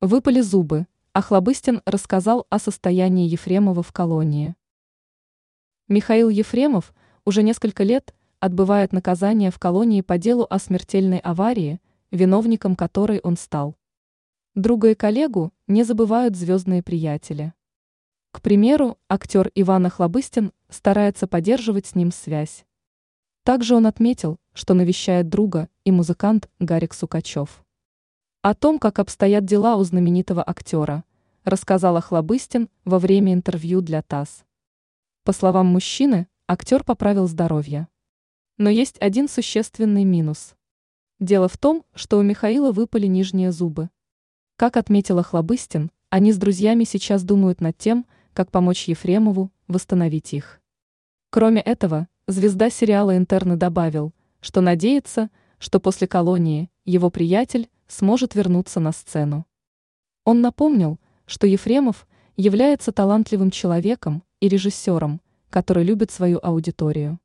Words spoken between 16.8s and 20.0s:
приятели. К примеру, актер Иван